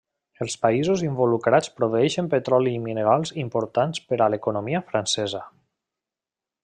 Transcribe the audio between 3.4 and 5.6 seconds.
importants per a l'economia francesa.